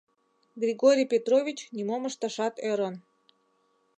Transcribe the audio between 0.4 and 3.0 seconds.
Григорий Петрович нимом ышташат ӧрын...